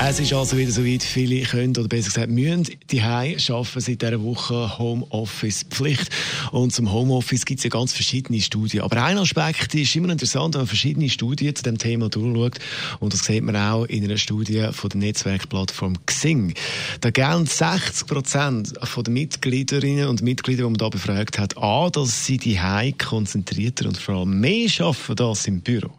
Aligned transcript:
es 0.00 0.20
ist 0.20 0.32
also 0.32 0.56
wieder 0.56 0.70
soweit, 0.70 1.02
viele 1.02 1.42
können 1.42 1.76
oder 1.76 1.88
besser 1.88 2.06
gesagt 2.06 2.30
müssen 2.30 2.66
die 2.90 3.02
arbeiten 3.50 3.80
seit 3.80 4.00
dieser 4.00 4.22
Woche 4.22 4.78
Homeoffice-Pflicht. 4.78 6.08
Und 6.52 6.72
zum 6.72 6.92
Homeoffice 6.92 7.44
gibt 7.44 7.58
es 7.58 7.64
ja 7.64 7.70
ganz 7.70 7.92
verschiedene 7.92 8.40
Studien. 8.40 8.82
Aber 8.82 9.02
ein 9.02 9.18
Aspekt 9.18 9.74
ist 9.74 9.94
immer 9.96 10.10
interessant, 10.10 10.54
wenn 10.54 10.60
man 10.60 10.66
verschiedene 10.68 11.10
Studien 11.10 11.54
zu 11.54 11.64
dem 11.64 11.78
Thema 11.78 12.08
durchschaut. 12.08 12.58
Und 13.00 13.12
das 13.12 13.24
sieht 13.24 13.42
man 13.42 13.56
auch 13.56 13.84
in 13.84 14.04
einer 14.04 14.16
Studie 14.16 14.68
von 14.72 14.88
der 14.90 15.00
Netzwerkplattform 15.00 15.96
Xing. 16.06 16.54
Da 17.00 17.10
gehen 17.10 17.46
60 17.46 18.06
Prozent 18.06 18.72
der 18.78 19.12
Mitgliederinnen 19.12 20.08
und 20.08 20.22
Mitglieder, 20.22 20.62
die 20.62 20.70
man 20.70 20.78
da 20.78 20.88
befragt 20.88 21.38
hat, 21.38 21.58
an, 21.58 21.92
dass 21.92 22.24
sie 22.24 22.38
die 22.38 22.58
konzentrierter 22.98 23.86
und 23.86 23.98
vor 23.98 24.16
allem 24.16 24.40
mehr 24.40 24.68
arbeiten 24.78 25.22
als 25.22 25.46
im 25.46 25.60
Büro. 25.60 25.97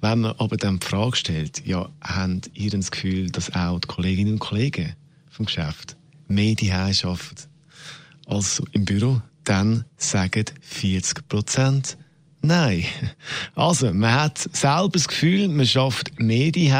Wenn 0.00 0.20
man 0.20 0.34
aber 0.38 0.56
dann 0.56 0.80
die 0.80 0.86
Frage 0.86 1.16
stellt, 1.16 1.66
ja, 1.66 1.88
haben 2.02 2.42
ihr 2.54 2.70
das 2.70 2.90
Gefühl, 2.90 3.30
dass 3.30 3.54
auch 3.54 3.78
die 3.80 3.88
Kolleginnen 3.88 4.34
und 4.34 4.38
Kollegen 4.38 4.94
vom 5.30 5.46
Geschäft 5.46 5.96
mehr 6.28 6.54
die 6.54 6.72
arbeiten 6.72 7.48
als 8.26 8.62
im 8.72 8.84
Büro, 8.84 9.20
dann 9.44 9.84
sagen 9.96 10.44
40 10.60 11.28
Prozent 11.28 11.96
Nein. 12.42 12.84
Also, 13.54 13.92
man 13.92 14.14
hat 14.14 14.38
selber 14.38 14.90
das 14.94 15.08
Gefühl, 15.08 15.48
man 15.48 15.66
schafft 15.66 16.18
mehr 16.18 16.50
die 16.50 16.72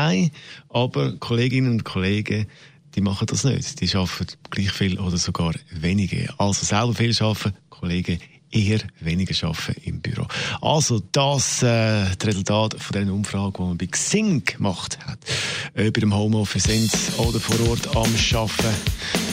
aber 0.70 1.16
Kolleginnen 1.18 1.72
und 1.72 1.84
Kollegen, 1.84 2.46
die 2.94 3.00
machen 3.00 3.26
das 3.26 3.44
nicht. 3.44 3.80
Die 3.80 3.94
arbeiten 3.94 4.36
gleich 4.50 4.72
viel 4.72 4.98
oder 4.98 5.18
sogar 5.18 5.54
weniger. 5.70 6.34
Also 6.38 6.64
selber 6.64 6.94
viel 6.94 7.14
arbeiten, 7.20 7.56
Kollegen 7.68 8.18
eher 8.50 8.80
weniger 9.00 9.46
arbeiten 9.46 9.80
im 9.84 10.00
Büro. 10.00 10.26
Also 10.60 11.00
das 11.12 11.62
äh, 11.62 12.04
das 12.18 12.28
Resultat 12.28 12.76
von 12.78 13.00
dieser 13.00 13.12
Umfrage, 13.12 13.52
die 13.56 13.62
man 13.62 13.78
bei 13.78 13.86
Xing 13.86 14.44
gemacht 14.44 14.98
hat. 15.06 15.18
Ihr 15.76 16.02
im 16.02 16.14
Homeoffice 16.14 16.64
sind 16.64 16.90
oder 17.18 17.40
vor 17.40 17.68
Ort 17.68 17.88
am 17.96 18.02
Arbeiten. 18.02 18.74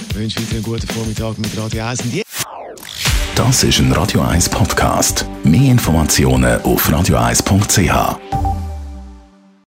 Ich 0.10 0.16
wünsche 0.16 0.40
wieder 0.42 0.56
einen 0.56 0.64
guten 0.64 0.88
Vormittag 0.88 1.38
mit 1.38 1.58
Radio 1.58 1.86
1. 1.86 2.04
Das 3.36 3.64
ist 3.64 3.80
ein 3.80 3.92
Radio 3.92 4.22
1 4.22 4.50
Podcast. 4.50 5.26
Mehr 5.44 5.72
Informationen 5.72 6.60
auf 6.62 6.90
radio1.ch. 6.90 8.57